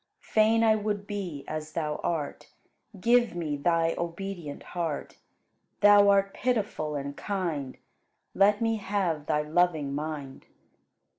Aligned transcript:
Fain 0.19 0.63
I 0.63 0.75
would 0.75 1.05
be 1.05 1.45
as 1.47 1.73
Thou 1.73 1.97
art: 2.01 2.49
Give 2.99 3.35
me 3.35 3.55
Thy 3.55 3.93
obedient 3.99 4.63
heart. 4.73 5.19
Thou 5.81 6.09
art 6.09 6.33
pitiful 6.33 6.95
and 6.95 7.15
kind: 7.15 7.77
Let 8.33 8.61
me 8.63 8.77
have 8.77 9.27
Thy 9.27 9.43
loving 9.43 9.93
mind. 9.93 10.47